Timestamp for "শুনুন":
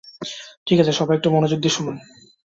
1.77-1.95